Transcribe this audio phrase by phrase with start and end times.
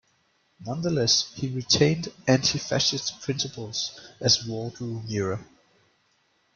[0.65, 5.45] Nonetheless he retained anti-fascist principles as war drew nearer.